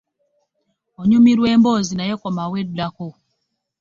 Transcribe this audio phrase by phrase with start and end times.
[1.01, 3.07] Onyumirwa emboozi naye komawo eddako.